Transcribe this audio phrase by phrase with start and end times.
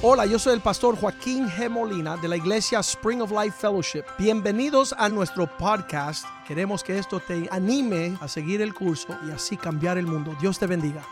[0.00, 1.68] Hola, yo soy el pastor Joaquín G.
[1.68, 4.04] Molina de la iglesia Spring of Life Fellowship.
[4.16, 6.24] Bienvenidos a nuestro podcast.
[6.46, 10.36] Queremos que esto te anime a seguir el curso y así cambiar el mundo.
[10.40, 11.04] Dios te bendiga.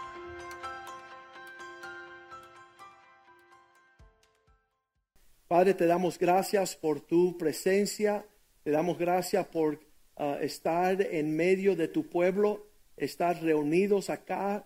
[5.49, 8.25] Padre, te damos gracias por tu presencia,
[8.63, 9.81] te damos gracias por
[10.15, 14.65] uh, estar en medio de tu pueblo, estar reunidos acá,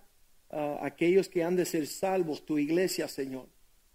[0.51, 3.49] uh, aquellos que han de ser salvos, tu iglesia, Señor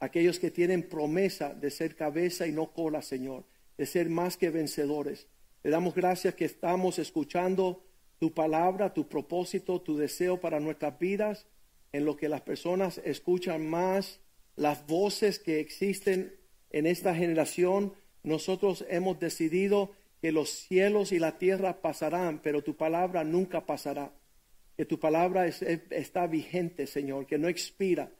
[0.05, 3.43] aquellos que tienen promesa de ser cabeza y no cola, Señor,
[3.77, 5.27] de ser más que vencedores.
[5.63, 7.83] Le damos gracias que estamos escuchando
[8.19, 11.47] tu palabra, tu propósito, tu deseo para nuestras vidas,
[11.91, 14.19] en lo que las personas escuchan más
[14.55, 16.35] las voces que existen
[16.69, 17.93] en esta generación.
[18.23, 24.13] Nosotros hemos decidido que los cielos y la tierra pasarán, pero tu palabra nunca pasará.
[24.77, 28.11] Que tu palabra está vigente, Señor, que no expira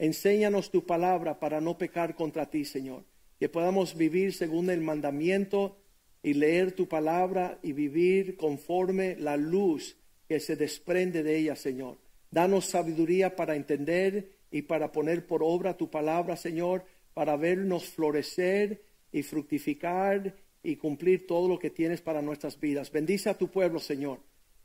[0.00, 3.04] Enséñanos tu palabra para no pecar contra ti, Señor.
[3.38, 5.76] Que podamos vivir según el mandamiento
[6.22, 11.98] y leer tu palabra y vivir conforme la luz que se desprende de ella, Señor.
[12.30, 18.82] Danos sabiduría para entender y para poner por obra tu palabra, Señor, para vernos florecer
[19.12, 22.90] y fructificar y cumplir todo lo que tienes para nuestras vidas.
[22.90, 24.20] Bendice a tu pueblo, Señor,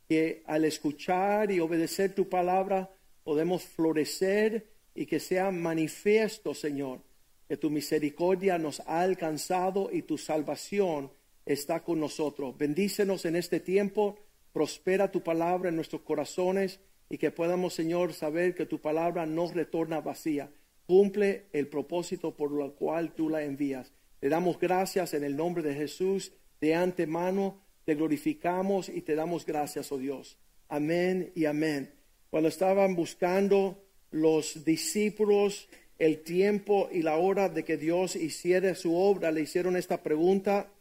[0.07, 2.89] que al escuchar y obedecer tu palabra
[3.25, 7.01] podemos florecer y que sea manifiesto, Señor,
[7.47, 11.11] que tu misericordia nos ha alcanzado y tu salvación
[11.45, 12.57] está con nosotros.
[12.57, 14.17] Bendícenos en este tiempo,
[14.53, 16.79] prospera tu palabra en nuestros corazones
[17.09, 20.49] y que podamos, Señor, saber que tu palabra no retorna vacía.
[20.87, 23.91] Cumple el propósito por lo cual tú la envías.
[24.21, 27.61] Le damos gracias en el nombre de Jesús de antemano.
[27.83, 30.39] Te glorificamos y te damos gracias, oh Dios.
[30.67, 31.93] Amén y amén.
[32.31, 35.67] Cuando estaban buscando los discípulos
[35.97, 40.71] el tiempo y la hora de que Dios hiciera su obra, le hicieron esta pregunta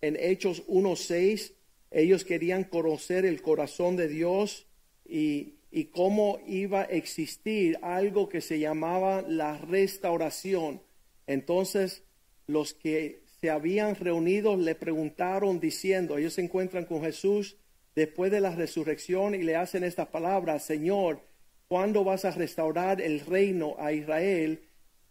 [0.00, 1.52] en Hechos 1.6.
[1.90, 4.66] Ellos querían conocer el corazón de Dios
[5.04, 10.82] y, y cómo iba a existir algo que se llamaba la restauración.
[11.26, 12.04] Entonces,
[12.46, 17.56] los que se habían reunido le preguntaron diciendo, ellos se encuentran con Jesús
[17.96, 21.22] después de la resurrección y le hacen estas palabras, Señor,
[21.70, 24.64] ¿Cuándo vas a restaurar el reino a Israel?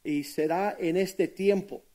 [0.03, 1.85] Y será en este tiempo.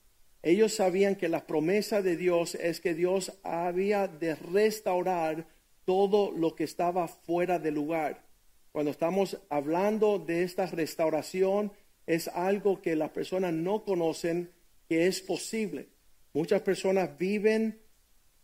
[0.43, 5.47] Ellos sabían que la promesa de Dios es que Dios había de restaurar
[5.85, 8.25] todo lo que estaba fuera de lugar.
[8.73, 11.71] Cuando estamos hablando de esta restauración,
[12.07, 14.51] es algo que las personas no conocen
[14.89, 15.89] que es posible.
[16.33, 17.83] Muchas personas viven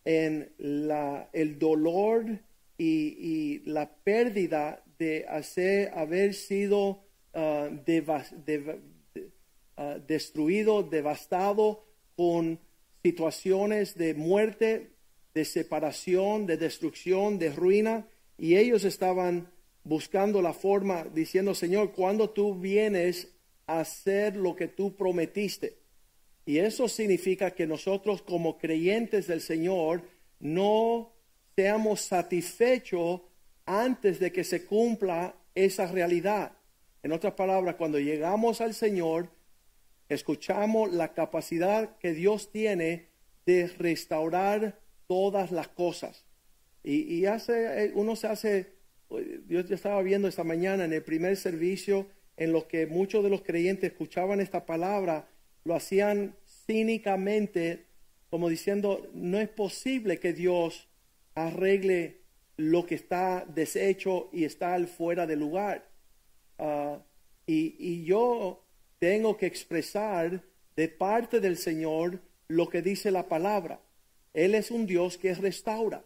[0.05, 2.27] en el dolor
[2.77, 7.03] y, y la pérdida de hacer, haber sido
[7.33, 7.71] ah,
[9.77, 12.61] ah, destruido, devastado con
[13.03, 14.91] situaciones de muerte,
[15.33, 18.07] de separación, de destrucción, de ruina,
[18.37, 19.51] y ellos estaban
[19.85, 23.29] buscando la forma, diciendo, Señor, cuando tú vienes
[23.67, 25.79] a hacer lo que tú prometiste?
[26.45, 30.03] Y eso significa que nosotros como creyentes del Señor
[30.41, 31.15] no
[31.57, 33.23] seamos satisfechos
[33.67, 36.53] antes de que se cumpla esa realidad.
[37.03, 39.31] En otras palabras, cuando llegamos al Señor,
[40.09, 43.09] escuchamos la capacidad que Dios tiene
[43.47, 46.25] de restaurar todas las cosas.
[46.83, 48.73] Y, hace, eh, uno se hace,
[49.49, 53.43] yo estaba viendo esta mañana en el primer servicio, en lo que muchos de los
[53.43, 55.29] creyentes escuchaban esta palabra,
[55.65, 57.87] lo hacían cínicamente,
[58.31, 60.89] como diciendo, no es posible que Dios
[61.35, 62.20] arregle
[62.61, 65.89] lo que está deshecho y está al fuera de lugar.
[66.59, 66.99] Ah,
[67.47, 68.63] y, y yo
[68.99, 70.43] tengo que expresar
[70.77, 73.81] de parte del Señor lo que dice la palabra.
[74.35, 76.05] Él es un Dios que restaura.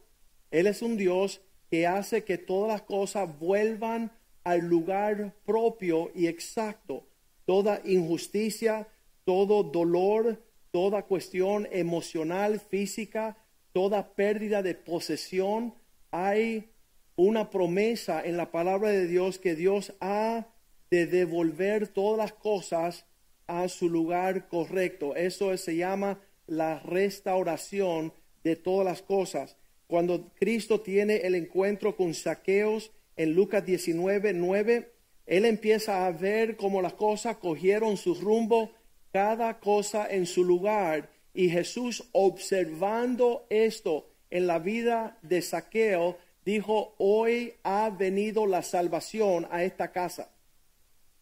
[0.50, 4.12] Él es un Dios que hace que todas las cosas vuelvan
[4.44, 7.04] al lugar propio y exacto.
[7.46, 8.87] Toda injusticia,
[9.25, 10.40] todo dolor,
[10.70, 13.37] toda cuestión emocional, física,
[13.73, 15.75] toda pérdida de posesión,
[16.14, 16.70] hay
[17.16, 20.46] una promesa en la palabra de Dios que Dios ha
[20.88, 23.05] de devolver todas las cosas
[23.49, 25.16] a su lugar correcto.
[25.16, 28.12] Eso se llama la restauración
[28.44, 29.56] de todas las cosas.
[29.88, 34.93] Cuando Cristo tiene el encuentro con saqueos en Lucas 19, 9,
[35.26, 38.70] él empieza a ver cómo las cosas cogieron su rumbo,
[39.12, 41.10] cada cosa en su lugar.
[41.32, 49.46] Y Jesús observando esto, en la vida de Saqueo, dijo, hoy ha venido la salvación
[49.48, 50.28] a esta casa.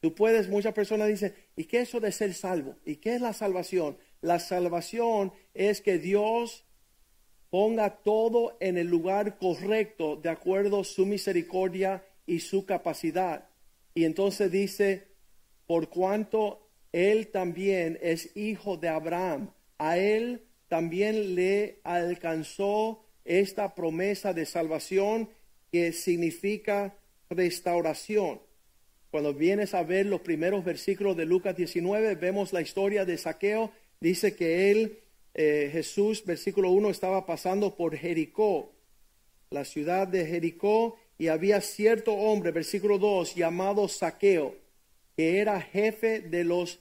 [0.00, 2.74] Tú puedes, muchas personas dicen, ¿y qué es eso de ser salvo?
[2.86, 3.98] ¿Y qué es la salvación?
[4.22, 6.64] La salvación es que Dios
[7.50, 13.46] ponga todo en el lugar correcto de acuerdo a su misericordia y su capacidad.
[13.94, 15.06] Y entonces dice,
[15.66, 24.32] por cuanto él también es hijo de Abraham, a él también le alcanzó esta promesa
[24.32, 25.28] de salvación
[25.70, 26.94] que significa
[27.30, 28.40] restauración.
[29.10, 33.70] Cuando vienes a ver los primeros versículos de Lucas 19, vemos la historia de Saqueo.
[34.00, 34.98] Dice que él,
[35.34, 38.72] eh, Jesús, versículo 1, estaba pasando por Jericó,
[39.50, 44.56] la ciudad de Jericó, y había cierto hombre, versículo 2, llamado Saqueo,
[45.16, 46.80] que era jefe de los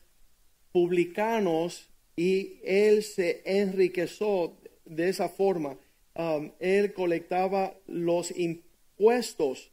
[0.72, 4.54] publicanos y él se enriqueció
[4.86, 5.78] de esa forma.
[6.16, 9.72] Um, él colectaba los impuestos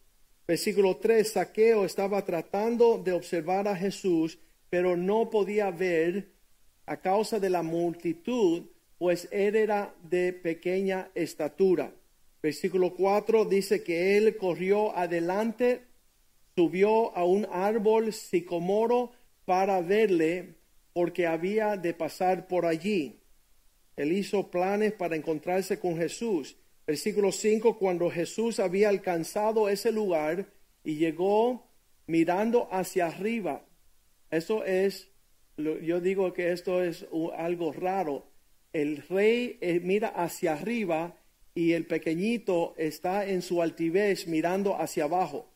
[0.49, 4.39] Versículo 3, Saqueo estaba tratando de observar a Jesús,
[4.71, 6.31] pero no podía ver
[6.87, 8.63] a causa de la multitud,
[8.97, 11.93] pues él era de pequeña estatura.
[12.43, 15.83] Versículo 4 dice que él corrió adelante,
[16.57, 19.13] subió a un árbol sicomoro
[19.45, 20.55] para verle,
[20.95, 23.21] porque había de pasar por allí.
[23.99, 26.57] Él hizo planes para encontrarse con Jesús.
[26.87, 30.47] Versículo 5, cuando Jesús había alcanzado ese lugar
[30.85, 31.67] y llegó
[32.07, 33.67] mirando hacia arriba.
[34.31, 35.09] Eso es,
[35.57, 37.07] yo digo que esto es
[37.37, 38.29] algo raro.
[38.73, 41.17] El rey eh, mira hacia arriba
[41.53, 45.51] y el pequeñito está en su altivez mirando hacia abajo.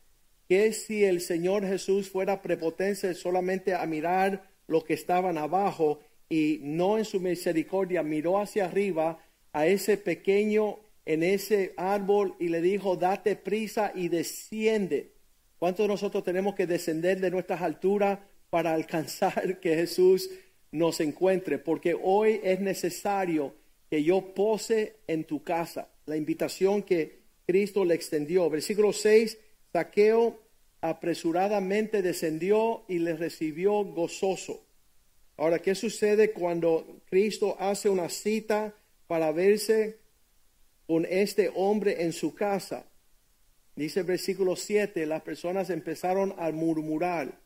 [0.49, 6.01] Que si el Señor Jesús fuera prepotente solamente a mirar lo que estaban abajo
[6.33, 9.19] y no en su misericordia miró hacia arriba
[9.51, 15.11] a ese pequeño en ese árbol y le dijo, date prisa y desciende.
[15.59, 18.17] ¿Cuántos de nosotros tenemos que descender de nuestras alturas
[18.49, 20.31] para alcanzar que Jesús
[20.71, 21.59] nos encuentre?
[21.59, 23.53] Porque hoy es necesario
[23.87, 25.89] que yo pose en tu casa.
[26.07, 28.49] La invitación que Cristo le extendió.
[28.49, 29.37] Versículo 6,
[29.71, 30.39] Saqueo
[30.81, 34.65] apresuradamente descendió y le recibió gozoso.
[35.37, 38.73] Ahora, ¿qué sucede cuando Cristo hace una cita
[39.07, 39.99] para verse
[40.87, 42.85] con este hombre en su casa.
[43.75, 47.39] Dice el versículo 7, las personas empezaron a murmurar.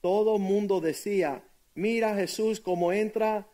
[0.00, 1.42] Todo el mundo decía,
[1.74, 3.46] mira Jesús como entra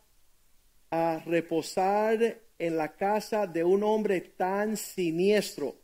[0.89, 5.75] a reposar en la casa de un hombre tan siniestro.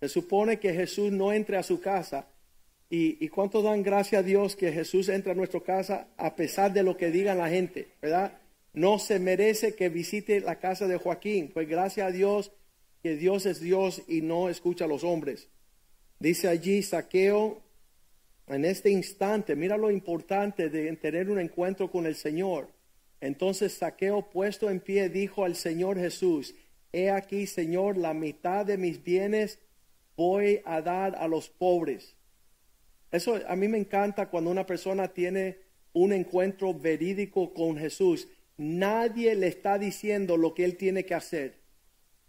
[0.00, 2.26] Se supone que Jesús no entre a su casa.
[2.90, 6.72] ¿Y, y cuánto dan gracias a Dios que Jesús entra a nuestra casa a pesar
[6.72, 7.88] de lo que digan la gente?
[8.02, 8.38] ¿Verdad?
[8.72, 11.50] No se merece que visite la casa de Joaquín.
[11.54, 12.52] Pues gracias a Dios
[13.02, 15.48] que Dios es Dios y no escucha a los hombres.
[16.18, 17.62] Dice allí Saqueo,
[18.46, 22.68] en este instante, mira lo importante de tener un encuentro con el Señor.
[23.20, 26.54] Entonces Saqueo, puesto en pie, dijo al Señor Jesús,
[26.92, 29.60] He aquí, Señor, la mitad de mis bienes
[30.16, 32.16] voy a dar a los pobres.
[33.10, 35.58] Eso a mí me encanta cuando una persona tiene
[35.92, 38.28] un encuentro verídico con Jesús.
[38.56, 41.60] Nadie le está diciendo lo que él tiene que hacer.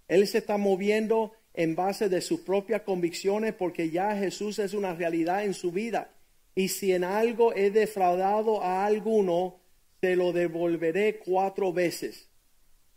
[0.08, 4.94] Él se está moviendo en base de sus propias convicciones porque ya Jesús es una
[4.94, 6.14] realidad en su vida.
[6.56, 9.62] Y si en algo he defraudado a alguno,
[10.02, 12.30] se lo devolveré cuatro veces.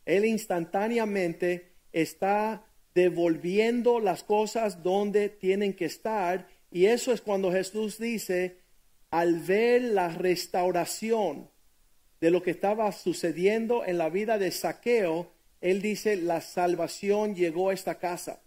[0.06, 2.64] Él instantáneamente está
[2.94, 6.48] devolviendo las cosas donde tienen que estar.
[6.74, 8.58] Y eso es cuando Jesús dice,
[9.12, 11.48] al ver la restauración
[12.20, 17.70] de lo que estaba sucediendo en la vida de Saqueo, él dice, la salvación llegó
[17.70, 18.42] a esta casa.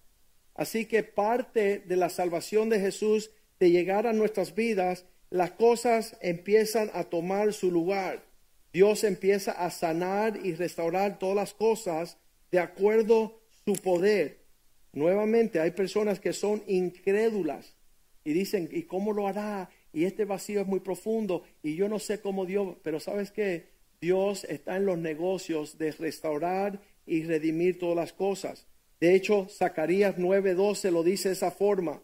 [0.55, 3.31] Así que parte de la salvación de Jesús,
[3.61, 8.25] de llegar a nuestras vidas, las cosas empiezan a tomar su lugar.
[8.73, 12.17] Dios empieza a sanar y restaurar todas las cosas
[12.51, 14.43] de acuerdo a su poder.
[14.91, 17.76] Nuevamente hay personas que son incrédulas
[18.27, 19.69] y dicen, ¿y cómo lo hará?
[19.93, 23.69] Y este vacío es muy profundo y yo no sé cómo Dios, pero sabes que
[24.01, 28.67] Dios está en los negocios de restaurar y redimir todas las cosas.
[28.99, 32.01] De hecho, Zacarías 9:12 lo dice de esa forma,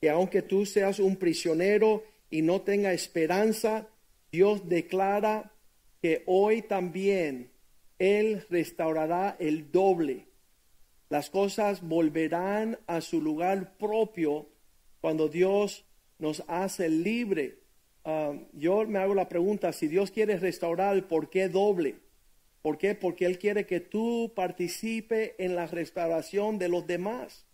[0.00, 3.86] que aunque tú seas un prisionero y no tenga esperanza,
[4.32, 5.52] Dios declara
[6.02, 7.52] que hoy también
[8.00, 10.26] Él restaurará el doble.
[11.10, 14.48] Las cosas volverán a su lugar propio
[15.00, 15.84] cuando Dios
[16.18, 17.58] nos hace libre.
[18.04, 21.96] Ah, yo me hago la pregunta, si Dios quiere restaurar, ¿por qué doble?
[22.62, 22.94] ¿Por qué?
[22.94, 27.46] Porque Él quiere que tú participe en la restauración de los demás.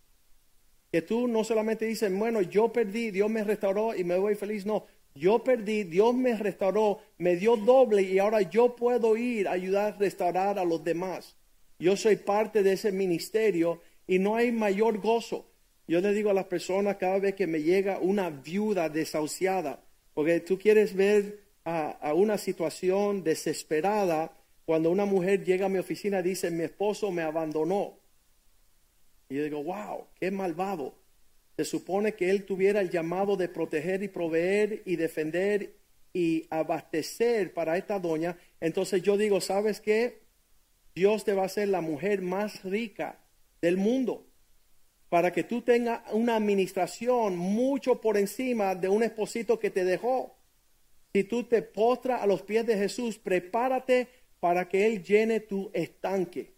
[0.91, 4.65] Que tú no solamente dices, bueno, yo perdí, Dios me restauró y me voy feliz.
[4.65, 4.85] No,
[5.15, 9.93] Yo perdí, Dios me restauró, me dio doble y ahora yo puedo ir a ayudar
[9.93, 11.35] a restaurar a los demás.
[11.79, 15.47] Yo soy parte de ese ministerio y no hay mayor gozo.
[15.87, 19.81] Yo le digo a las personas cada vez que me llega una viuda desahuciada,
[20.13, 24.33] porque tú quieres ver a, una situación desesperada
[24.65, 27.97] cuando una mujer llega a mi oficina y dice, mi esposo me abandonó.
[29.29, 30.93] Y yo digo, wow, qué malvado.
[31.55, 35.73] Se supone que él tuviera el llamado de proteger y proveer y defender
[36.13, 38.37] y abastecer para esta doña.
[38.59, 40.19] Entonces yo digo, ¿sabes qué?
[40.95, 43.19] Dios te va a hacer la mujer más rica
[43.61, 44.26] del mundo
[45.09, 50.35] para que tú tengas una administración mucho por encima de un esposito que te dejó.
[51.13, 54.07] Si tú te postras a los pies de Jesús, prepárate
[54.39, 56.53] para que Él llene tu estanque.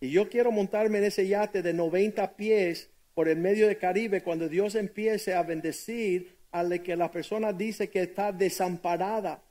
[0.00, 4.22] Y yo quiero montarme en ese yate de 90 pies por el medio del Caribe
[4.22, 9.42] cuando Dios empiece a bendecir a la que la persona dice que está desamparada,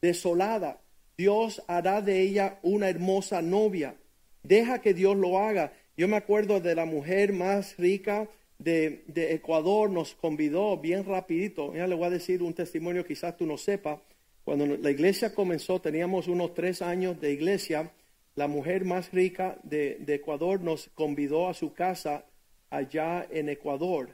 [0.00, 0.80] desolada.
[1.16, 3.96] Dios hará de ella una hermosa novia.
[4.42, 5.72] Deja que Dios lo haga.
[5.98, 11.74] Yo me acuerdo de la mujer más rica de, Ecuador, nos convidó bien rapidito.
[11.74, 13.98] Ya le voy a decir un testimonio, quizás tú no sepas.
[14.44, 17.90] Cuando la iglesia comenzó, teníamos unos tres años de iglesia
[18.36, 22.24] la mujer más rica de, Ecuador nos convidó a su casa
[22.70, 24.10] allá en Ecuador.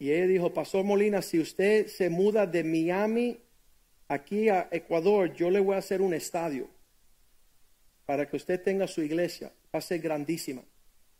[0.00, 3.38] Y ella dijo, Pastor Molina, si usted se muda de Miami
[4.08, 6.68] aquí a Ecuador, yo le voy a hacer un estadio
[8.06, 9.52] para que usted tenga su iglesia.
[9.72, 10.64] Va a ser grandísima.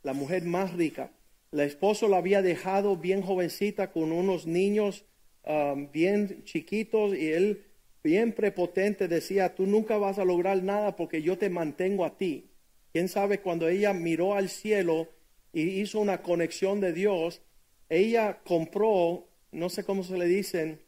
[0.03, 1.13] La mujer más rica.
[1.51, 5.05] La esposo la había dejado bien jovencita con unos niños
[5.45, 7.65] um, bien chiquitos y él
[8.05, 12.51] bien prepotente decía, tú nunca vas a lograr nada porque yo te mantengo a ti.
[12.93, 15.09] Quién sabe cuando ella miró al cielo
[15.53, 17.43] y hizo una conexión de Dios,
[17.89, 20.81] ella compró, no sé cómo se le dicen,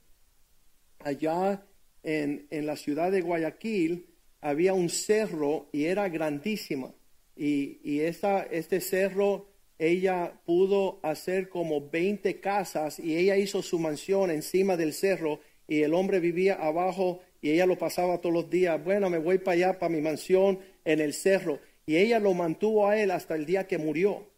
[0.98, 1.64] allá
[2.02, 4.06] en, en la ciudad de Guayaquil
[4.40, 6.92] había un cerro y era grandísima.
[7.40, 9.46] Y, y esta, este cerro
[9.78, 15.80] ella pudo hacer como 20 casas y ella hizo su mansión encima del cerro y
[15.80, 18.84] el hombre vivía abajo y ella lo pasaba todos los días.
[18.84, 22.86] Bueno, me voy para allá, para mi mansión en el cerro y ella lo mantuvo
[22.86, 24.28] a él hasta el día que murió.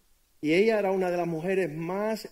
[0.40, 2.28] Y ella era una de las mujeres más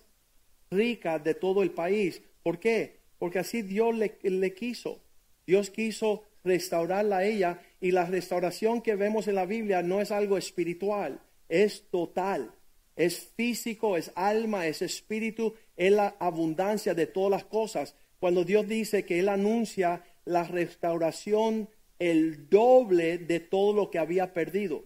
[0.71, 2.23] ricas de todo el país.
[2.45, 3.01] ¿Por qué?
[3.19, 5.03] Porque así Dios le, le quiso.
[5.49, 10.11] Dios quiso restaurarla a ella y la restauración que vemos en la Biblia no es
[10.11, 12.53] algo espiritual, es total.
[12.97, 17.95] Es físico, es alma, es espíritu, es la abundancia de todas las cosas.
[18.19, 24.35] Cuando Dios dice que Él anuncia la restauración, el doble de todo lo que había
[24.35, 24.85] perdido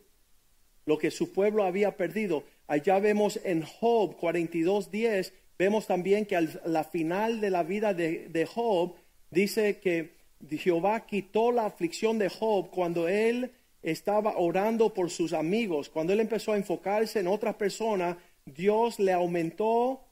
[0.86, 2.44] lo que su pueblo había perdido.
[2.66, 8.28] Allá vemos en Job 42.10, vemos también que a la final de la vida de,
[8.28, 8.94] de Job,
[9.30, 10.12] dice que
[10.50, 15.90] Jehová quitó la aflicción de Job cuando él estaba orando por sus amigos.
[15.90, 20.04] Cuando él empezó a enfocarse en otras personas, Dios le aumentó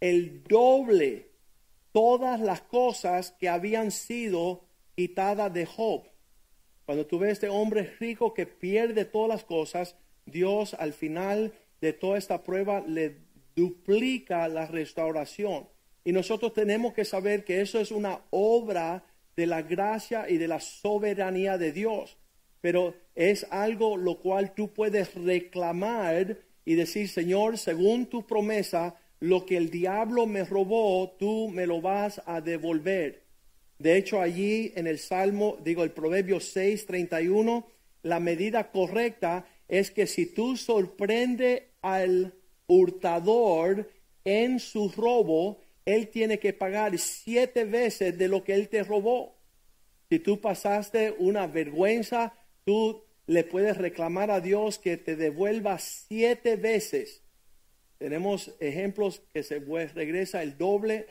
[0.00, 1.30] el doble
[1.92, 4.64] todas las cosas que habían sido
[4.96, 6.04] quitadas de Job.
[6.84, 11.92] Cuando tú ves este hombre rico que pierde todas las cosas, Dios al final de
[11.92, 13.18] toda esta prueba le
[13.54, 15.68] duplica la restauración.
[16.04, 19.04] Y nosotros tenemos que saber que eso es una obra
[19.36, 22.18] de la gracia y de la soberanía de Dios.
[22.60, 29.44] Pero es algo lo cual tú puedes reclamar y decir, Señor, según tu promesa, lo
[29.44, 33.24] que el diablo me robó, tú me lo vas a devolver.
[33.78, 37.66] De hecho, allí en el Salmo, digo, el Proverbio 6, 31,
[38.02, 42.34] la medida correcta es que si tú sorprende al
[42.66, 43.90] hurtador
[44.24, 49.36] en su robo, él tiene que pagar siete veces de lo que él te robó.
[50.08, 52.34] Si tú pasaste una vergüenza,
[52.64, 57.22] tú le puedes reclamar a Dios que te devuelva siete veces.
[57.98, 61.06] Tenemos ejemplos que se regresa el doble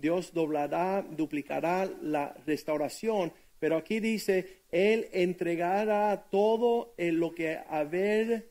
[0.00, 3.32] Dios doblará, duplicará la restauración.
[3.58, 8.50] Pero aquí dice, Él entregará todo lo que haber,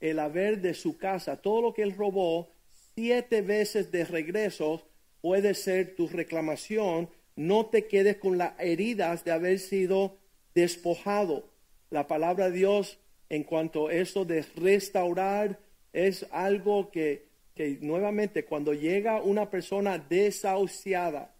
[0.00, 2.50] el haber de su casa, todo lo que Él robó,
[2.94, 4.82] siete veces de regreso
[5.20, 7.08] puede ser tu reclamación.
[7.36, 10.16] No te quedes con las heridas de haber sido
[10.54, 11.48] despojado.
[11.90, 12.98] La palabra de Dios
[13.28, 15.58] en cuanto a esto de restaurar
[15.92, 21.34] es algo que que nuevamente cuando llega una persona desahuciada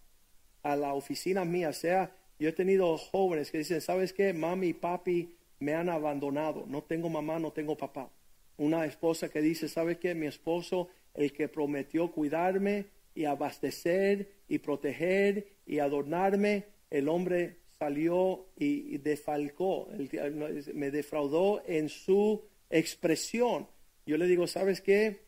[0.61, 4.33] a la oficina mía, sea, yo he tenido jóvenes que dicen, ¿sabes qué?
[4.33, 8.09] Mami y papi me han abandonado, no tengo mamá, no tengo papá.
[8.57, 10.13] Una esposa que dice, ¿sabes qué?
[10.13, 12.87] Mi esposo, el que prometió cuidarme
[13.19, 21.89] y abastecer y proteger y adornarme, el hombre salió y, defalcó, el- me defraudó en
[21.89, 23.67] su expresión.
[24.05, 25.25] Yo le digo, ¿sabes qué?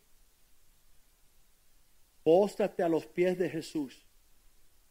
[2.23, 4.05] Póstrate a los pies de Jesús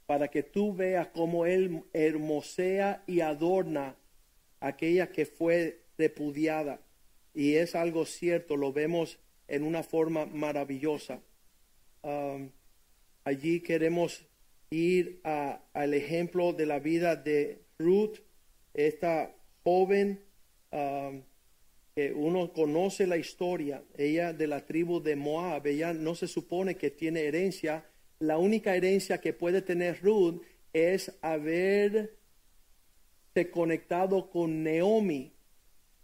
[0.04, 3.96] para que tú veas cómo Él hermosea y adorna
[4.60, 6.82] aquella que fue repudiada.
[7.32, 11.22] Y es algo cierto, lo vemos en una forma maravillosa.
[12.02, 12.50] Um,
[13.24, 14.26] allí queremos
[14.70, 18.18] ir a- al ejemplo de la vida de Ruth,
[18.74, 19.34] esta
[19.64, 20.20] joven
[20.72, 21.22] um,
[21.96, 26.76] que uno conoce la historia, ella de la tribu de Moab, ella no se supone
[26.76, 27.84] que tiene herencia,
[28.20, 30.40] la única herencia que puede tener Ruth
[30.72, 32.10] es haberse
[33.50, 35.32] conectado con Naomi.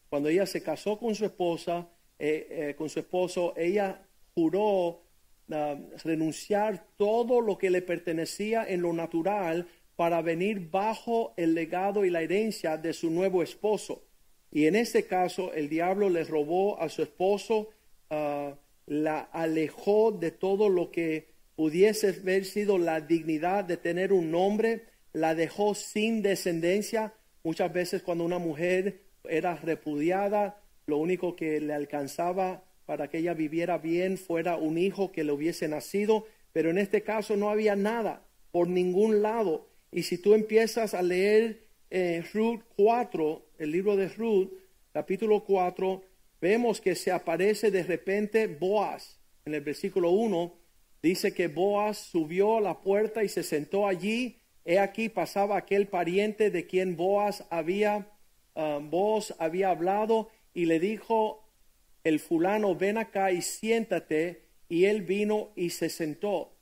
[0.09, 4.05] Cuando ella se casó con su esposa, eh, eh, con su esposo, ella
[4.35, 5.03] juró
[5.51, 12.05] ah, renunciar todo lo que le pertenecía en lo natural para venir bajo el legado
[12.05, 14.03] y la herencia de su nuevo esposo.
[14.51, 17.71] Y en este caso, el diablo le robó a su esposo,
[18.11, 18.55] ah,
[18.87, 24.85] la alejó de todo lo que pudiese haber sido la dignidad de tener un nombre,
[25.13, 27.15] la dejó sin descendencia.
[27.43, 33.35] Muchas veces cuando una mujer era repudiada, lo único que le alcanzaba para que ella
[33.35, 37.77] viviera bien fuera un hijo que le hubiese nacido, pero en este caso no había
[37.77, 39.69] nada por ningún lado.
[39.91, 44.51] Y si tú empiezas a leer eh, Ruth 4, el libro de Ruth,
[44.93, 46.03] capítulo 4,
[46.41, 49.19] vemos que se aparece de repente Boaz.
[49.45, 50.55] En el versículo 1
[51.03, 54.39] dice que Boaz subió a la puerta y se sentó allí.
[54.65, 58.09] He aquí pasaba aquel pariente de quien Boaz había,
[58.55, 61.46] ah, Boaz había hablado y le dijo
[62.07, 64.43] el fulano, ven acá y siéntate.
[64.69, 66.53] Y él vino y se sentó.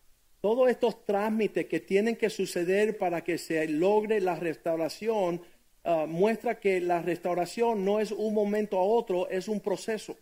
[0.40, 5.42] Todos estos trámites que tienen que suceder para que se logre la restauración
[5.84, 10.16] ah, muestra que la restauración no es un momento a otro, es un proceso.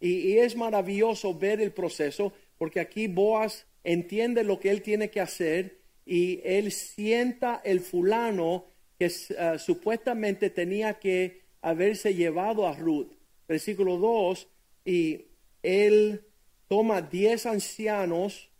[0.00, 5.20] Y, es maravilloso ver el proceso porque aquí Boaz entiende lo que él tiene que
[5.20, 8.66] hacer y él sienta el fulano
[8.98, 13.12] que ah, supuestamente tenía que haberse llevado a Ruth.
[13.46, 14.48] Versículo 2,
[14.84, 15.26] y
[15.62, 16.26] él
[16.68, 18.50] toma diez ancianos,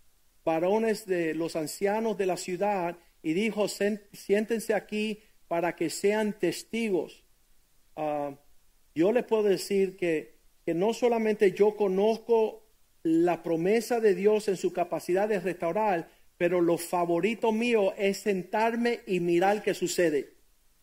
[0.45, 6.39] varones de los ancianos de la ciudad, y dijo, "Sen- siéntense aquí para que sean
[6.39, 7.25] testigos.
[7.97, 8.37] Ah,
[8.95, 10.35] yo les puedo decir que,
[10.65, 12.63] que no solamente yo conozco
[13.03, 19.01] la promesa de Dios en su capacidad de restaurar, pero lo favorito mío es sentarme
[19.07, 20.35] y mirar qué sucede.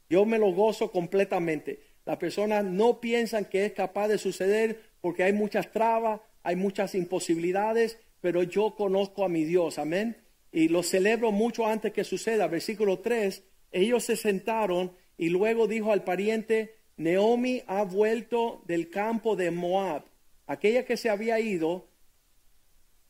[0.09, 1.81] Yo me lo gozo completamente.
[2.05, 6.95] Las personas no piensan que es capaz de suceder porque hay muchas trabas, hay muchas
[6.95, 10.17] imposibilidades, pero yo conozco a mi Dios, amén.
[10.51, 12.47] Y lo celebro mucho antes que suceda.
[12.47, 19.35] Versículo 3, ellos se sentaron y luego dijo al pariente, Naomi ha vuelto del campo
[19.35, 20.03] de Moab.
[20.45, 21.87] Aquella que se había ido,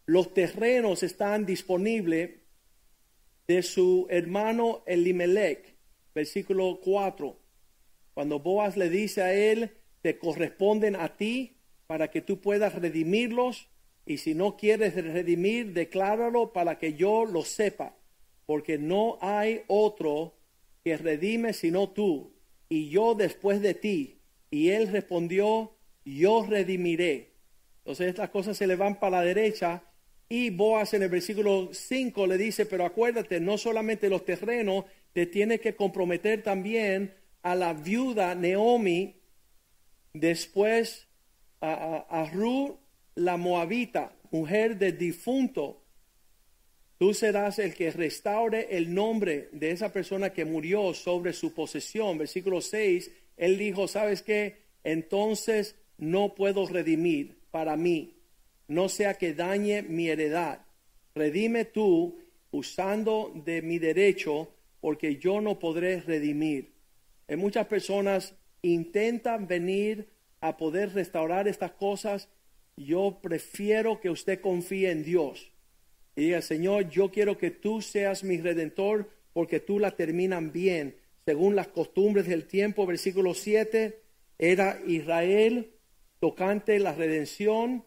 [0.05, 2.31] los terrenos están disponibles
[3.47, 5.75] de su hermano Elimelech.
[6.13, 7.37] Versículo 4.
[8.13, 11.60] Cuando Boaz le dice a él, te corresponden a ti
[11.91, 13.67] para que tú puedas redimirlos.
[14.05, 17.97] Y si no quieres redimir, decláralo para que yo lo sepa.
[18.45, 20.37] Porque no hay otro
[20.85, 22.31] que redime sino tú.
[22.69, 24.21] Y yo después de ti.
[24.49, 25.75] Y él respondió,
[26.05, 27.33] yo redimiré.
[27.79, 29.83] Entonces estas cosas se le van para la derecha.
[30.29, 35.25] Y Boaz en el versículo 5 le dice, pero acuérdate, no solamente los terrenos, te
[35.25, 39.19] tiene que comprometer también a la viuda Naomi,
[40.13, 41.10] después
[41.61, 42.31] a,
[43.15, 45.83] la moabita, mujer del difunto.
[46.97, 52.17] Tú serás el que restaure el nombre de esa persona que murió sobre su posesión.
[52.17, 54.61] Versículo 6, él dijo, ¿sabes qué?
[54.83, 58.15] Entonces no puedo redimir para mí,
[58.67, 60.65] no sea que dañe mi heredad.
[61.13, 62.17] Redime tú
[62.51, 66.71] usando de mi derecho, porque yo no podré redimir.
[67.27, 70.09] En muchas personas intentan venir
[70.41, 72.29] a poder restaurar estas cosas.
[72.75, 75.51] Yo prefiero que usted confíe en Dios.
[76.15, 80.97] Y diga, Señor, yo quiero que tú seas mi redentor porque tú la terminan bien.
[81.25, 84.01] Según las costumbres del tiempo, versículo 7,
[84.37, 85.71] era Israel
[86.19, 87.85] tocante la redención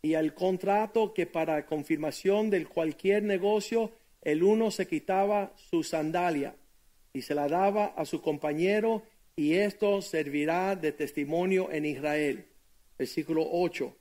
[0.00, 3.92] y al contrato que para confirmación del cualquier negocio
[4.22, 6.56] el uno se quitaba su sandalia
[7.12, 9.02] y se la daba a su compañero
[9.36, 12.46] y esto servirá de testimonio en Israel.
[12.98, 13.96] Versículo 8.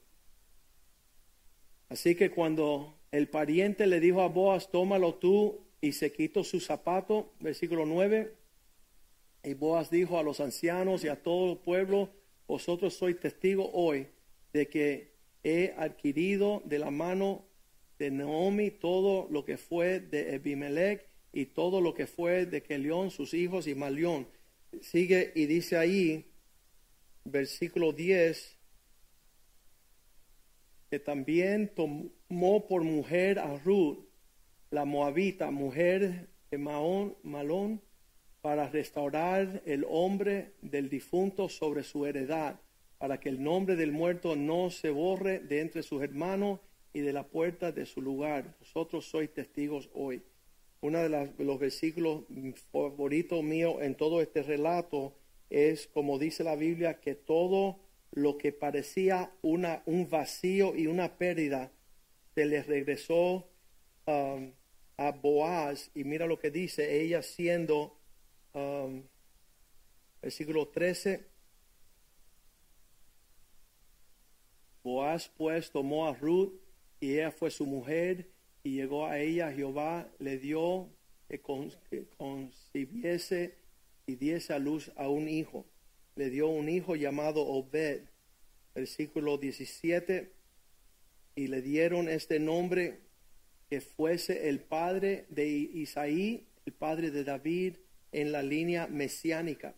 [1.89, 6.59] Así que cuando El pariente le dijo a Boaz, tómalo tú, y se quitó su
[6.59, 8.33] zapato, versículo 9.
[9.43, 12.09] Y Boaz dijo a los ancianos y a todo el pueblo,
[12.47, 14.07] vosotros sois testigos hoy
[14.53, 15.11] de que
[15.43, 17.43] he adquirido de la mano
[17.97, 23.09] de Naomi todo lo que fue de Abimelech y todo lo que fue de Kelión,
[23.09, 24.27] sus hijos y Malión.
[24.79, 26.31] Sigue y dice ahí,
[27.25, 28.57] versículo 10,
[30.89, 33.99] que también tomó por mujer a Ruth,
[34.69, 37.81] la moabita, mujer de Maón, Malón,
[38.41, 42.59] para restaurar el hombre del difunto sobre su heredad,
[42.97, 46.59] para que el nombre del muerto no se borre de entre sus hermanos
[46.93, 48.55] y de la puerta de su lugar.
[48.59, 50.23] Vosotros sois testigos hoy.
[50.81, 52.23] Uno de, los versículos
[52.71, 55.15] favoritos míos en todo este relato
[55.49, 57.79] es, como dice la Biblia, que todo
[58.11, 61.71] lo que parecía una, un vacío y una pérdida
[62.33, 63.47] se le regresó
[64.07, 64.51] um,
[64.97, 65.91] a Boaz.
[65.93, 67.99] Y mira lo que dice, ella siendo,
[68.53, 69.03] um,
[70.19, 71.27] versículo 13,
[74.83, 76.53] Boaz pues tomó a Ruth
[76.99, 78.31] y ella fue su mujer
[78.63, 80.89] y llegó a ella Jehová, le dio
[81.27, 81.41] que,
[82.17, 83.55] concibiese
[84.05, 85.65] y diese a luz a un hijo.
[86.15, 88.01] Le dio un hijo llamado Obed,
[88.75, 90.31] versículo 17,
[91.35, 92.99] y le dieron este nombre
[93.69, 97.75] que fuese el padre de Isaí, el padre de David
[98.11, 99.75] en la línea mesiánica.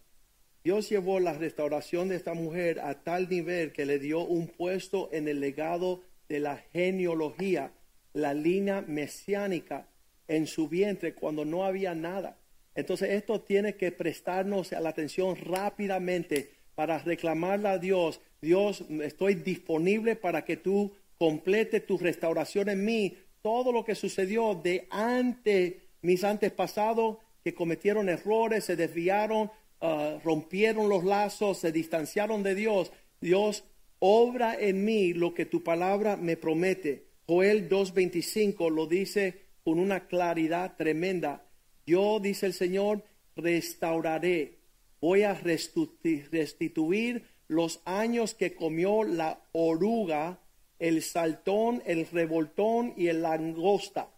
[0.64, 5.10] Dios llevó la restauración de esta mujer a tal nivel que le dio un puesto
[5.12, 7.72] en el legado de la genealogía
[8.14, 9.88] la línea mesiánica
[10.28, 12.38] en su vientre cuando no había nada.
[12.76, 19.36] Entonces esto tiene que prestarnos a la atención rápidamente para reclamarle a Dios, Dios, estoy
[19.36, 23.18] disponible para que tú complete tu restauración en mí.
[23.42, 30.90] Todo lo que sucedió de ante mis antepasados que cometieron errores, se desviaron, uh, rompieron
[30.90, 32.92] los lazos, se distanciaron de Dios.
[33.22, 33.64] Dios,
[34.00, 37.06] obra en mí lo que tu palabra me promete.
[37.28, 41.46] Joel 2.25 lo dice con una claridad tremenda.
[41.86, 43.04] Yo, dice el Señor,
[43.36, 44.60] restauraré,
[45.00, 50.40] voy a restituir los años que comió la oruga,
[50.80, 54.10] el saltón, el revoltón y el langosta.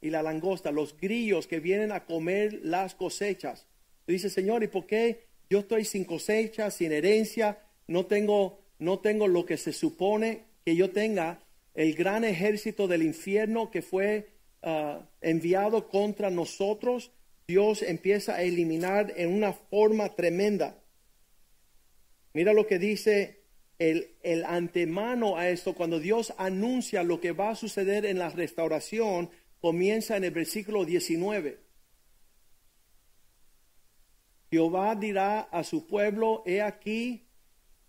[0.00, 3.66] Y la langosta, los grillos que vienen a comer las cosechas.
[4.06, 7.58] Dice, Señor, ¿y por qué yo estoy sin cosecha, sin herencia?
[7.86, 11.43] No tengo, no tengo lo que se supone que yo tenga
[11.74, 14.28] el gran ejército del infierno que fue
[14.62, 17.10] ah, enviado contra nosotros,
[17.46, 20.78] Dios empieza a eliminar en una forma tremenda.
[22.32, 23.42] Mira lo que dice
[23.78, 28.30] el, el, antemano a esto, cuando Dios anuncia lo que va a suceder en la
[28.30, 31.58] restauración, comienza en el versículo 19.
[34.50, 37.26] Jehová dirá a su pueblo, he aquí,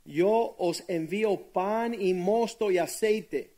[0.04, 3.55] yo os envío pan y mosto y aceite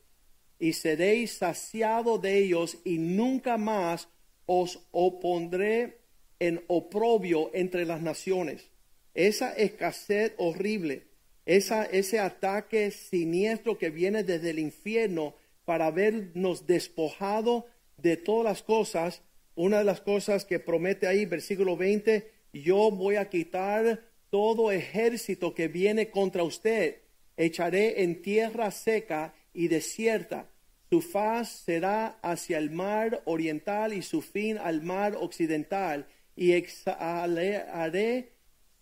[0.60, 4.10] y seréis saciado de ellos y nunca más
[4.46, 6.00] os opondré
[6.40, 8.70] en oprobio entre las naciones.
[9.14, 11.08] Esa escasez horrible,
[11.46, 17.66] ese ataque siniestro que viene desde el infierno para habernos despojado
[17.98, 19.22] de todas las cosas,
[19.56, 25.56] una de las cosas que promete ahí, versículo 20, yo voy a quitar todo ejército
[25.56, 27.02] que viene contra usted,
[27.38, 30.48] echaré en tierra seca y desierta.
[30.90, 38.32] Su faz será hacia el mar oriental y su fin al mar occidental, y exhalaré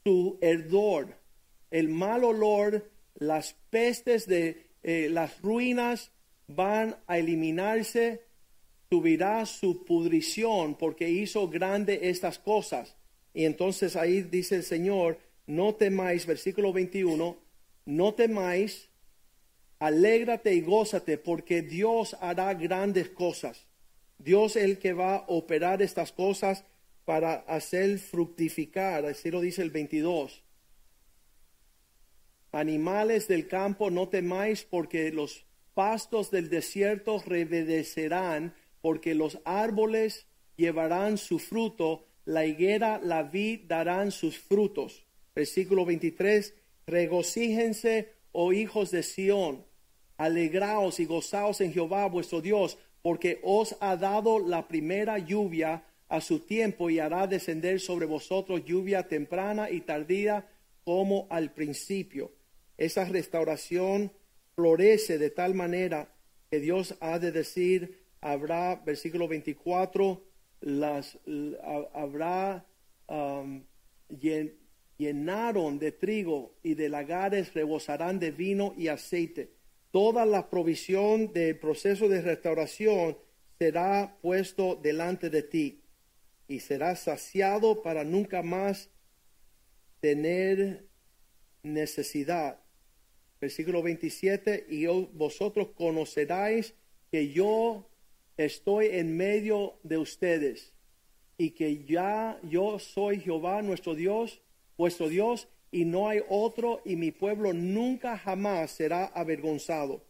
[0.03, 1.17] su herdor,
[1.71, 6.11] el mal olor, las pestes de eh, las ruinas
[6.47, 8.21] van a eliminarse,
[8.89, 12.97] subirá su pudrición porque hizo grande estas cosas.
[13.33, 17.37] Y entonces ahí dice el Señor, no temáis, versículo 21,
[17.85, 18.89] no temáis
[19.79, 23.65] Alégrate y gózate porque Dios hará grandes cosas.
[24.17, 26.63] Dios es el que va a operar estas cosas
[27.03, 29.05] para hacer fructificar.
[29.05, 30.43] Así lo dice el 22.
[32.51, 41.17] Animales del campo, no temáis porque los pastos del desierto revedecerán, porque los árboles llevarán
[41.17, 45.05] su fruto, la higuera, la vid darán sus frutos.
[45.35, 46.55] Versículo 23.
[46.87, 49.65] Regocíjense oh hijos de Sión,
[50.17, 56.21] alegraos y gozaos en Jehová vuestro Dios, porque os ha dado la primera lluvia a
[56.21, 60.47] su tiempo y hará descender sobre vosotros lluvia temprana y tardía
[60.83, 62.31] como al principio.
[62.77, 64.11] Esa restauración
[64.55, 66.09] florece de tal manera
[66.51, 70.23] que Dios ha de decir, habrá, versículo 24,
[70.61, 71.17] las,
[71.93, 72.65] habrá,
[73.07, 73.63] um,
[74.09, 74.53] llen-
[74.97, 79.51] llenaron de trigo y de lagares rebosarán de vino y aceite.
[79.91, 83.17] Toda la provisión del proceso de restauración
[83.57, 85.81] será puesto delante de ti
[86.47, 88.89] y serás saciado para nunca más
[89.99, 90.85] tener
[91.63, 92.59] necesidad.
[93.39, 96.73] Versículo 27, y vosotros conoceráis
[97.11, 97.89] que yo
[98.37, 100.73] estoy en medio de ustedes
[101.37, 104.41] y que ya yo soy Jehová nuestro Dios,
[104.77, 110.01] vuestro Dios, y no hay otro, y mi pueblo nunca jamás será avergonzado.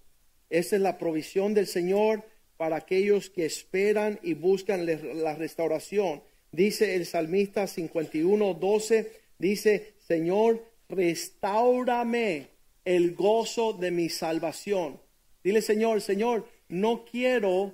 [0.50, 2.24] Esa es la provisión del Señor
[2.58, 6.22] para aquellos que esperan y buscan la restauración.
[6.52, 12.48] Dice el salmista 51, 12, dice, Señor, restaurame
[12.86, 15.00] el gozo de mi salvación.
[15.44, 17.74] Dile, Señor, Señor, no quiero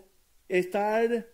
[0.50, 1.28] estar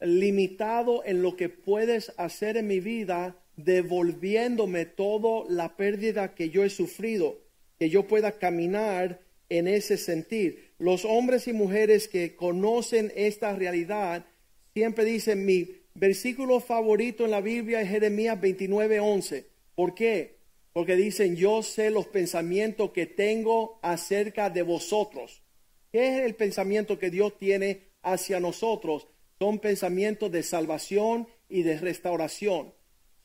[0.00, 6.64] limitado en lo que puedes hacer en mi vida, devolviéndome toda la pérdida que yo
[6.64, 7.40] he sufrido,
[7.78, 10.72] que yo pueda caminar en ese sentir.
[10.78, 14.26] Los hombres y mujeres que conocen esta realidad
[14.74, 19.46] siempre dicen, mi versículo favorito en la Biblia es Jeremías 29, 11.
[19.74, 20.36] ¿Por qué?
[20.72, 25.42] Porque dicen, yo sé los pensamientos que tengo acerca de vosotros.
[25.90, 29.08] ¿Qué es el pensamiento que Dios tiene hacia nosotros?
[29.38, 32.74] Son pensamientos de salvación y de restauración.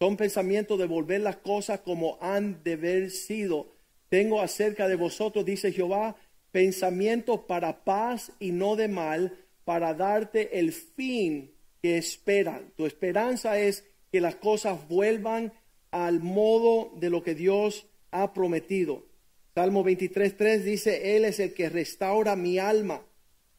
[0.01, 3.67] Son pensamientos de volver las cosas como han de haber sido.
[4.09, 6.15] Tengo acerca de vosotros, dice Jehová,
[6.51, 11.51] pensamientos para paz y no de mal, para darte el fin
[11.83, 12.73] que esperan.
[12.75, 15.53] Tu esperanza es que las cosas vuelvan
[15.91, 19.05] al modo de lo que Dios ha prometido.
[19.53, 23.05] Salmo 23.3 dice, Él es el que restaura mi alma.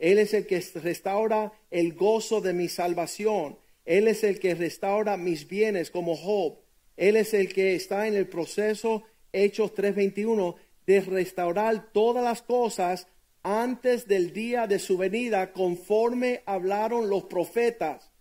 [0.00, 3.61] Él es el que restaura el gozo de mi salvación.
[3.84, 6.58] Él es el que restaura mis bienes como Job.
[6.96, 13.08] Él es el que está en el proceso, Hechos 3.21, de restaurar todas las cosas
[13.42, 18.12] antes del día de su venida, conforme hablaron los profetas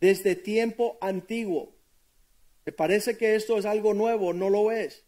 [0.00, 1.76] desde tiempo antiguo.
[2.66, 4.32] ¿Me parece que esto es algo nuevo?
[4.32, 5.04] No lo es.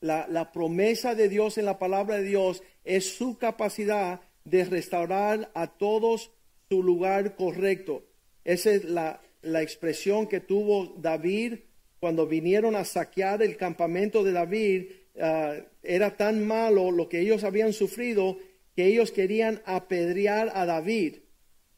[0.00, 5.50] La, la promesa de Dios en la palabra de Dios es su capacidad de restaurar
[5.54, 6.30] a todos
[6.68, 8.04] su lugar correcto.
[8.44, 11.54] Esa es la, la expresión que tuvo David
[12.00, 14.86] cuando vinieron a saquear el campamento de David.
[15.20, 18.38] ah, era tan malo lo que ellos habían sufrido
[18.76, 21.20] que ellos querían apedrear a David.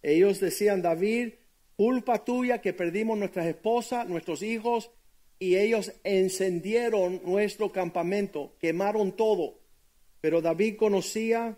[0.02, 1.34] Ellos decían, David,
[1.76, 4.90] culpa tuya que perdimos nuestras esposas, nuestros hijos,
[5.38, 9.60] y ellos encendieron nuestro campamento, quemaron todo.
[10.20, 11.56] Pero David conocía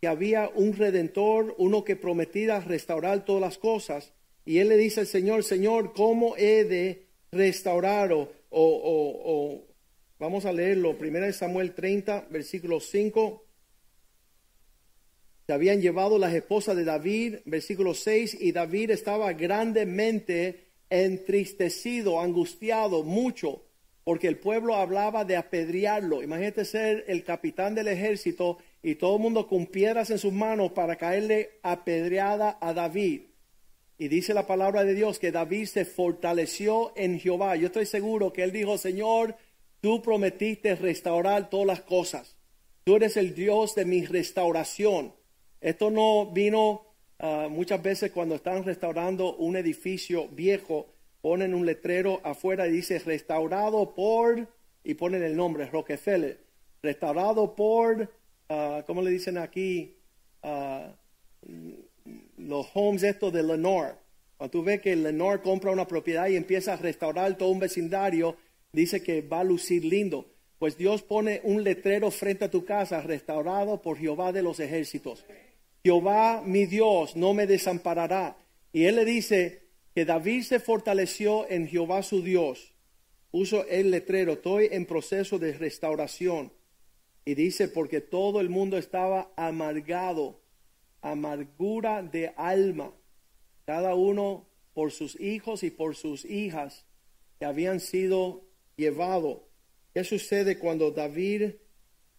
[0.00, 4.14] que había un redentor, uno que prometía restaurar todas las cosas.
[4.44, 8.12] Y él le dice al Señor, Señor, ¿cómo he de restaurar?
[8.12, 9.64] O, o,
[10.18, 13.46] vamos a leerlo, 1 Samuel 30, versículo 5.
[15.46, 23.02] Se habían llevado las esposas de David, versículo 6, y David estaba grandemente entristecido, angustiado
[23.02, 23.64] mucho,
[24.04, 26.22] porque el pueblo hablaba de apedrearlo.
[26.22, 30.72] Imagínate ser el capitán del ejército y todo el mundo con piedras en sus manos
[30.72, 33.29] para caerle apedreada a David.
[34.00, 37.54] Y dice la palabra de Dios que David se fortaleció en Jehová.
[37.56, 39.36] Yo estoy seguro que él dijo, Señor,
[39.82, 42.34] tú prometiste restaurar todas las cosas.
[42.82, 45.12] Tú eres el Dios de mi restauración.
[45.60, 46.86] Esto no vino
[47.18, 50.86] ah, muchas veces cuando están restaurando un edificio viejo,
[51.20, 54.48] ponen un letrero afuera y dice restaurado por,
[54.82, 56.40] y ponen el nombre, Rockefeller.
[56.82, 58.10] Restaurado por,
[58.48, 59.99] ah, ¿cómo le dicen aquí?
[62.50, 63.94] Los homes estos de Lenore.
[64.36, 68.36] Cuando tú ves que Lenore compra una propiedad y empieza a restaurar todo un vecindario,
[68.72, 70.26] dice que va a lucir lindo.
[70.58, 75.24] Pues Dios pone un letrero frente a tu casa, restaurado por Jehová de los ejércitos.
[75.84, 78.36] Jehová mi Dios no me desamparará.
[78.72, 82.72] Y él le dice que David se fortaleció en Jehová su Dios.
[83.30, 86.52] Puso el letrero, estoy en proceso de restauración.
[87.24, 90.40] Y dice, porque todo el mundo estaba amargado,
[91.02, 92.92] amargura de alma,
[93.64, 96.86] cada uno por sus hijos y por sus hijas
[97.38, 98.44] que habían sido
[98.76, 99.38] llevados.
[99.92, 101.52] ¿Qué sucede cuando David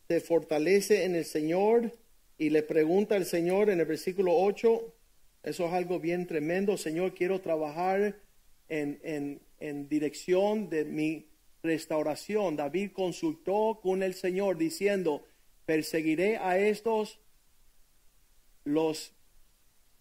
[0.08, 1.94] se fortalece en el Señor
[2.38, 4.94] y le pregunta al Señor en el versículo 8?
[5.44, 6.78] Eso es algo bien tremendo.
[6.78, 8.20] Señor, quiero trabajar
[8.68, 11.30] en, en, en dirección de mi
[11.64, 12.56] restauración.
[12.56, 15.26] David consultó con el Señor diciendo,
[15.66, 17.21] perseguiré a estos,
[18.64, 19.14] los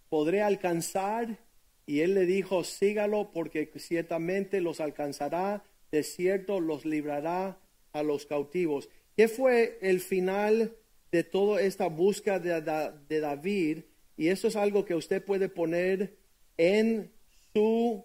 [0.08, 1.38] podré alcanzar?
[1.86, 7.58] Y él le dijo, sígalo porque ciertamente los alcanzará, de cierto los librará
[7.92, 8.88] a los cautivos.
[9.16, 10.76] ¿Qué fue el final
[11.10, 13.78] de toda esta búsqueda de, David?
[14.16, 16.16] Y eso es algo que usted puede poner
[16.56, 17.10] en
[17.52, 18.04] su,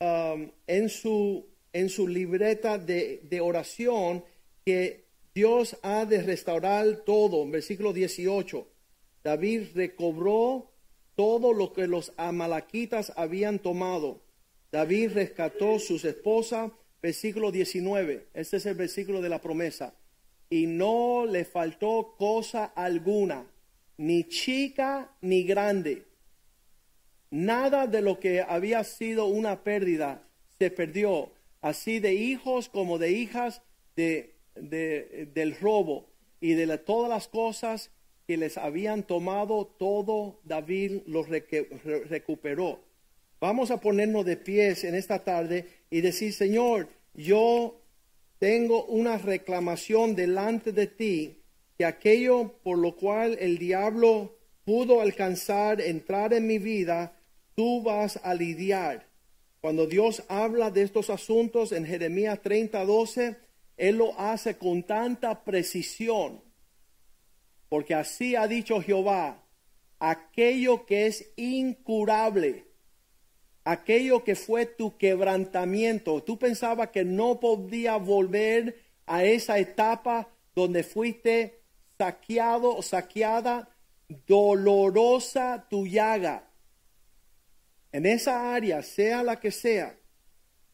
[0.00, 4.24] um, en su, en su libreta de, de oración
[4.64, 7.46] que Dios ha de restaurar todo.
[7.48, 8.66] Versículo 18.
[9.22, 10.70] David recobró
[11.14, 14.22] todo lo que los amalaquitas habían tomado.
[14.70, 16.70] David rescató sus esposas.
[17.00, 18.28] Versículo 19.
[18.34, 19.94] Este es el versículo de la promesa.
[20.50, 23.46] Y no le faltó cosa alguna,
[23.98, 26.06] ni chica ni grande.
[27.30, 30.26] Nada de lo que había sido una pérdida
[30.58, 33.62] se perdió, así de hijos como de hijas
[33.94, 36.08] de del robo
[36.40, 37.90] y de todas las cosas
[38.28, 42.78] que les habían tomado, todo David los recuperó.
[43.40, 47.80] Vamos a ponernos de pies en esta tarde y decir, Señor, yo
[48.38, 51.38] tengo una reclamación delante de ti,
[51.78, 54.36] que aquello por lo cual el diablo
[54.66, 57.16] pudo alcanzar, entrar en mi vida,
[57.54, 59.06] tú vas a lidiar.
[59.62, 63.36] Cuando Dios habla de estos asuntos en Jeremías 30, 12,
[63.78, 66.42] él lo hace con tanta precisión,
[67.68, 69.44] porque así ha dicho Jehová,
[69.98, 72.66] aquello que es incurable,
[73.64, 80.82] aquello que fue tu quebrantamiento, tú pensabas que no podía volver a esa etapa donde
[80.82, 81.60] fuiste
[81.98, 83.68] saqueado o saqueada,
[84.26, 86.48] dolorosa tu llaga.
[87.92, 89.98] En esa área, sea la que sea,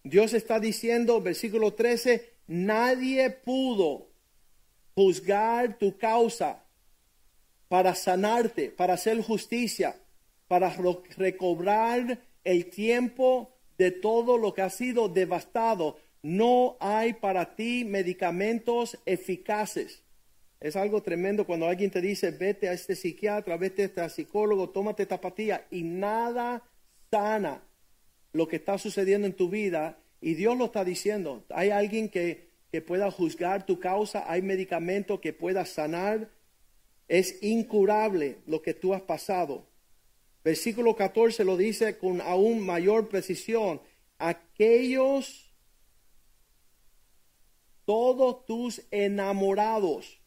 [0.03, 4.11] Dios está diciendo, versículo 13, Nadie pudo
[4.95, 6.64] juzgar tu causa
[7.75, 9.97] para sanarte, para hacer justicia,
[10.47, 10.73] para
[11.17, 15.99] recobrar el tiempo de todo lo que ha sido devastado.
[16.23, 20.05] No hay para ti medicamentos eficaces.
[20.61, 24.71] Es algo tremendo cuando alguien te dice, vete a este psiquiatra, vete a este psicólogo,
[24.71, 26.63] tómate esta pastilla y nada
[27.11, 27.61] sana
[28.33, 31.45] lo que está sucediendo en tu vida y Dios lo está diciendo.
[31.49, 36.31] Hay alguien que, que pueda juzgar tu causa, hay medicamento que pueda sanar.
[37.09, 39.67] Es incurable lo que tú has pasado.
[40.43, 43.81] Versículo 14 lo dice con aún mayor precisión.
[44.19, 45.53] Aquellos,
[47.85, 50.21] todos tus enamorados,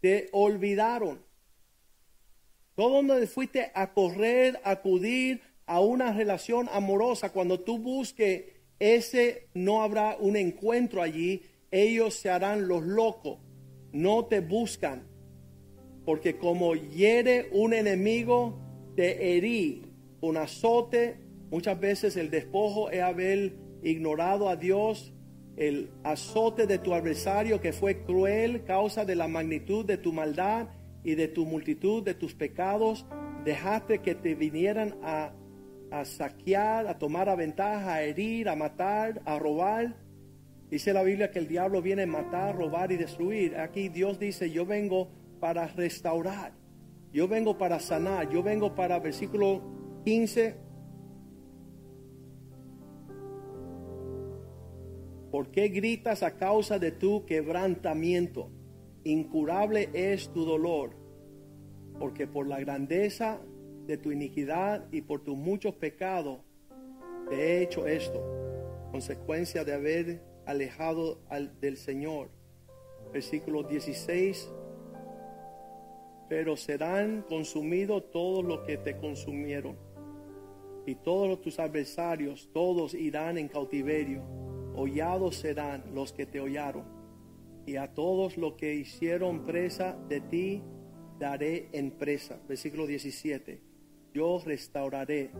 [0.00, 1.24] te olvidaron.
[2.74, 8.44] Todo donde fuiste a correr, a acudir a una relación amorosa, cuando tú busques
[8.78, 13.38] ese no habrá un encuentro allí, ellos se harán los locos,
[13.92, 15.06] no te buscan,
[16.08, 18.58] porque como hiere un enemigo,
[18.96, 19.82] te herí
[20.22, 21.18] un azote,
[21.50, 25.12] muchas veces el despojo es haber ignorado a Dios,
[25.58, 30.68] el azote de tu adversario que fue cruel, causa de la magnitud de tu maldad
[31.04, 33.04] y de tu multitud de tus pecados,
[33.44, 35.34] dejaste que te vinieran a
[35.90, 39.94] a saquear, a tomar a ventaja, a herir, a matar, a robar.
[40.70, 43.58] Dice la Biblia que el diablo viene a matar, robar y destruir.
[43.58, 46.52] Aquí Dios dice, yo vengo para restaurar.
[47.12, 48.28] Yo vengo para sanar.
[48.30, 49.62] Yo vengo para, versículo
[50.04, 50.56] 15.
[55.30, 58.50] ¿Por qué gritas a causa de tu quebrantamiento?
[59.04, 60.96] Incurable es tu dolor,
[61.98, 63.40] porque por la grandeza
[63.86, 66.40] de tu iniquidad y por tus muchos pecados
[67.28, 68.22] te he hecho esto,
[68.90, 72.30] consecuencia de haber alejado al, del Señor.
[73.12, 74.50] Versículo 16.
[76.28, 79.76] Pero serán consumidos todos los que te consumieron,
[80.86, 84.22] y todos tus adversarios, todos irán en cautiverio.
[84.74, 86.84] Hollados serán los que te hollaron,
[87.66, 90.62] y a todos los que hicieron presa de ti
[91.18, 92.38] daré en presa.
[92.48, 93.68] Versículo 17
[94.18, 95.30] yo restauraré,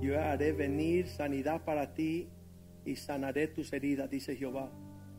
[0.00, 2.28] yo haré venir sanidad para ti
[2.84, 4.70] y sanaré tus heridas, dice Jehová.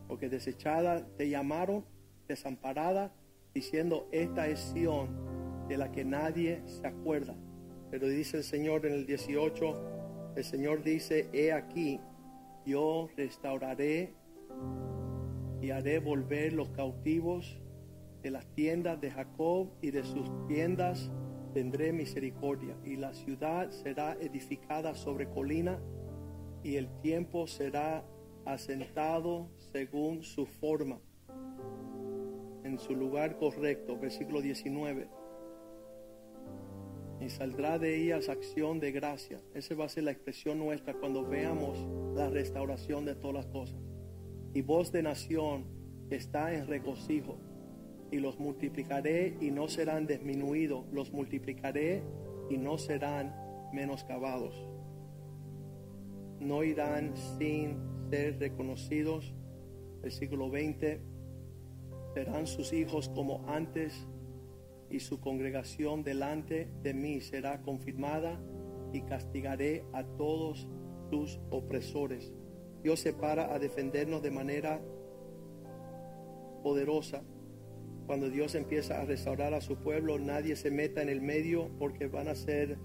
[0.08, 1.86] Porque desechada te llamaron,
[2.28, 3.14] desamparada,
[3.54, 5.10] diciendo, esta es Sión
[5.68, 7.36] de la que nadie se acuerda.
[7.92, 12.00] Pero dice el Señor en el 18, el Señor dice, he aquí,
[12.66, 14.14] yo restauraré
[15.62, 17.60] y haré volver los cautivos
[18.22, 21.12] de las tiendas de Jacob y de sus tiendas
[21.54, 25.80] tendré misericordia y la ciudad será edificada sobre colina
[26.64, 28.06] y el tiempo será
[28.46, 31.00] asentado según su forma
[32.70, 33.98] en su lugar correcto.
[33.98, 35.08] Versículo 19.
[37.22, 39.42] y saldrá de ellas acción de gracia.
[39.54, 41.78] Esa va a ser la expresión nuestra cuando veamos
[42.16, 43.78] la restauración de todas las cosas.
[44.54, 45.66] Y voz de nación
[46.10, 47.38] está en regocijo.
[48.12, 50.86] Y los multiplicaré y no serán disminuidos.
[50.92, 52.04] Los multiplicaré
[52.50, 53.36] y no serán
[53.74, 54.56] menoscabados.
[56.40, 57.78] No irán sin
[58.10, 59.34] ser reconocidos.
[60.02, 61.19] Versículo 20.
[62.14, 64.08] Serán sus hijos como antes
[64.90, 68.40] y su congregación delante de mí será confirmada
[68.92, 70.68] y castigaré a todos
[71.10, 72.34] sus opresores.
[72.84, 74.82] Dios se para a defendernos de manera
[76.64, 77.22] poderosa.
[78.08, 82.08] Cuando Dios empieza a restaurar a su pueblo, nadie se meta en el medio porque
[82.08, 82.80] van a ser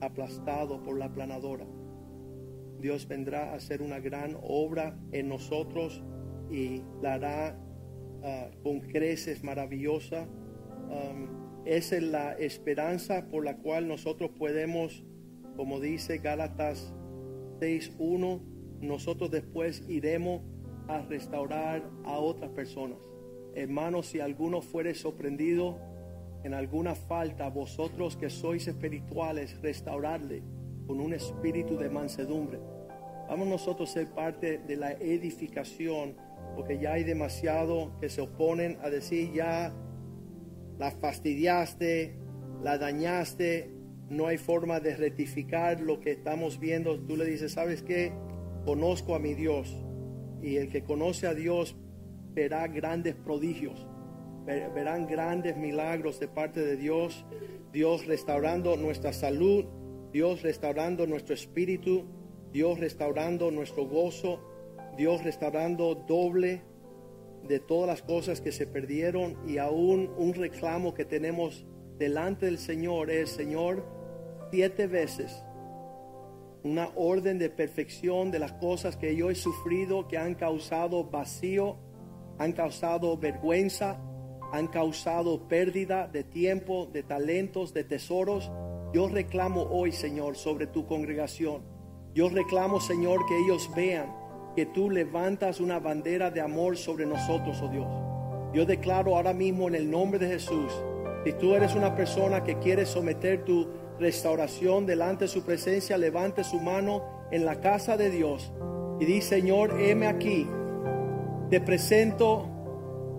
[0.00, 1.66] aplastados por la planadora.
[2.80, 6.02] Dios vendrá a hacer una gran obra en nosotros
[6.50, 7.69] y la hará
[8.22, 10.28] ah, con creces maravillosa
[11.64, 15.04] esa es la esperanza por la cual nosotros podemos,
[15.56, 16.92] como dice Gálatas
[17.60, 18.40] 6.1,
[18.80, 20.42] nosotros después iremos
[20.88, 22.98] a restaurar a otras personas.
[23.54, 25.78] Hermanos, si alguno fuere sorprendido
[26.44, 30.42] en alguna falta, vosotros que sois espirituales, restaurarle
[30.86, 32.58] con un espíritu de mansedumbre.
[33.28, 36.16] Vamos nosotros a ser parte de la edificación,
[36.60, 39.72] porque ya hay demasiado que se oponen a decir ya
[40.78, 42.18] la fastidiaste,
[42.62, 43.70] la dañaste,
[44.10, 47.00] no hay forma de rectificar lo que estamos viendo.
[47.00, 48.12] Tú le dices, ¿sabes qué?
[48.66, 49.74] Conozco a mi Dios.
[50.42, 51.76] Y el que conoce a Dios
[52.34, 53.88] verá grandes prodigios,
[54.44, 57.24] verán grandes milagros de parte de Dios.
[57.72, 59.64] Dios restaurando nuestra salud,
[60.12, 62.04] Dios restaurando nuestro espíritu,
[62.52, 64.49] Dios restaurando nuestro gozo,
[65.00, 66.60] Dios restaurando doble
[67.48, 71.64] de todas las cosas que se perdieron y aún un reclamo que tenemos
[71.96, 73.82] delante del Señor es, Señor,
[74.50, 75.42] siete veces
[76.64, 81.78] una orden de perfección de las cosas que yo he sufrido, que han causado vacío,
[82.38, 83.98] han causado vergüenza,
[84.52, 88.52] han causado pérdida de tiempo, de talentos, de tesoros.
[88.92, 91.62] Yo reclamo hoy, Señor, sobre tu congregación.
[92.12, 94.19] Yo reclamo, Señor, que ellos vean
[94.54, 97.86] que tú levantas una bandera de amor sobre nosotros, oh Dios.
[98.52, 100.72] Yo declaro ahora mismo en el nombre de Jesús,
[101.24, 106.42] si tú eres una persona que quiere someter tu restauración delante de su presencia, levante
[106.42, 108.52] su mano en la casa de Dios
[108.98, 110.46] y dice, Señor, heme aquí,
[111.50, 112.48] te presento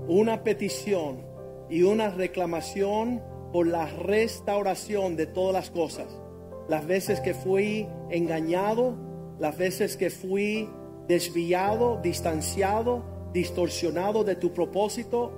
[0.08, 1.24] una petición
[1.70, 3.22] y una reclamación
[3.54, 6.08] por la restauración de todas las cosas.
[6.68, 8.96] Las veces que fui engañado,
[9.40, 10.70] las veces que fui
[11.12, 13.04] desviado, distanciado,
[13.34, 15.34] distorsionado de tu propósito,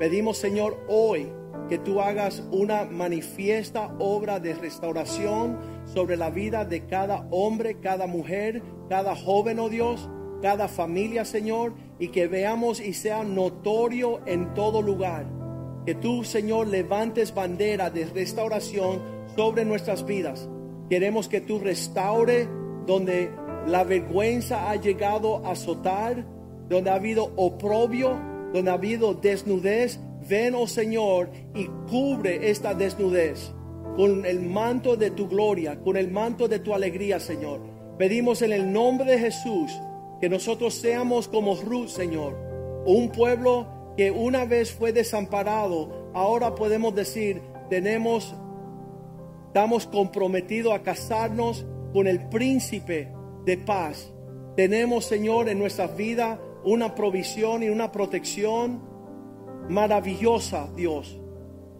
[0.00, 1.28] pedimos Señor hoy
[1.68, 8.08] que tú hagas una manifiesta obra de restauración sobre la vida de cada hombre, cada
[8.08, 10.10] mujer, cada joven, oh Dios,
[10.42, 15.24] cada familia, Señor, y que veamos y sea notorio en todo lugar.
[15.86, 19.00] Que tú, Señor, levantes bandera de restauración
[19.36, 20.48] sobre nuestras vidas.
[20.90, 22.48] Queremos que tú restaure
[22.86, 23.30] donde
[23.66, 26.24] la vergüenza ha llegado a azotar,
[26.68, 28.18] donde ha habido oprobio,
[28.52, 30.00] donde ha habido desnudez.
[30.28, 33.52] Ven, oh Señor, y cubre esta desnudez
[33.96, 37.60] con el manto de tu gloria, con el manto de tu alegría, Señor.
[37.98, 39.70] Pedimos en el nombre de Jesús
[40.20, 42.36] que nosotros seamos como Ruth, Señor,
[42.86, 48.34] un pueblo que una vez fue desamparado, ahora podemos decir, tenemos,
[49.48, 53.08] estamos comprometidos a casarnos con el príncipe
[53.44, 54.12] de paz.
[54.56, 58.80] Tenemos, Señor, en nuestra vida una provisión y una protección
[59.68, 61.18] maravillosa, Dios.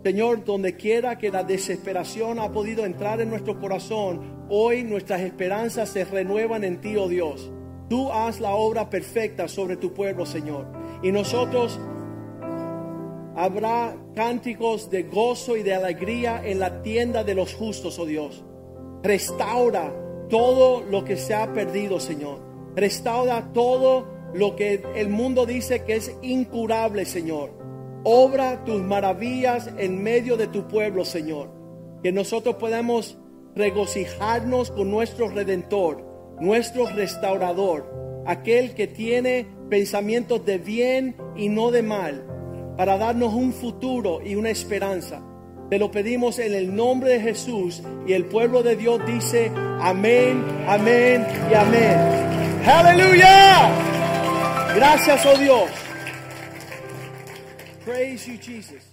[0.03, 5.91] Señor, donde quiera que la desesperación ha podido entrar en nuestro corazón, hoy nuestras esperanzas
[5.91, 7.53] se renuevan en ti, oh Dios.
[7.89, 10.67] Tú haz la obra perfecta sobre tu pueblo, Señor.
[11.03, 11.79] Y nosotros
[13.37, 18.45] habrá cánticos de gozo y de alegría en la tienda de los justos, oh Dios.
[19.03, 20.02] Restaura
[20.33, 22.39] todo lo que se ha perdido, Señor.
[22.75, 27.51] Restaura todo lo que el mundo dice que es incurable, Señor.
[28.03, 31.51] Obra tus maravillas en medio de tu pueblo, Señor.
[32.03, 33.19] Que nosotros podamos
[33.55, 36.03] regocijarnos con nuestro redentor,
[36.41, 43.53] nuestro restaurador, aquel que tiene pensamientos de bien y no de mal, para darnos un
[43.53, 45.23] futuro y una esperanza.
[45.73, 49.51] Te lo pedimos en el nombre de Jesús y el pueblo de Dios dice
[49.81, 51.99] amén, amén y amén.
[52.67, 53.71] Aleluya.
[54.75, 55.71] Gracias, oh Dios.
[57.87, 58.92] Praise you, Jesus.